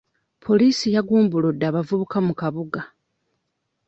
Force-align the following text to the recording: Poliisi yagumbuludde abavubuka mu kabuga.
Poliisi 0.45 0.87
yagumbuludde 0.95 1.65
abavubuka 1.67 2.17
mu 2.27 2.33
kabuga. 2.39 2.81